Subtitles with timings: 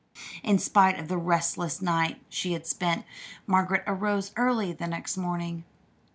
[0.41, 3.05] In spite of the restless night she had spent,
[3.45, 5.63] Margaret arose early the next morning.